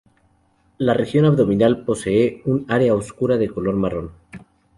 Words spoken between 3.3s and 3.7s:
de